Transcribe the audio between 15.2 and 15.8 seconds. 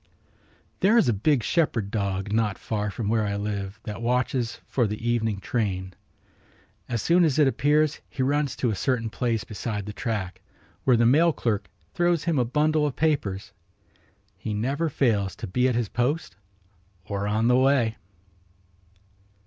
to be at